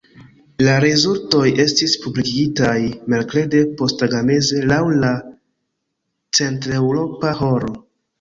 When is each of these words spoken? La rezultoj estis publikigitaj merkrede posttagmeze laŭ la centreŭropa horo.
La 0.67 0.75
rezultoj 0.83 1.49
estis 1.63 1.91
publikigitaj 2.05 2.77
merkrede 3.15 3.61
posttagmeze 3.81 4.61
laŭ 4.71 4.79
la 5.03 5.11
centreŭropa 6.41 7.35
horo. 7.43 7.71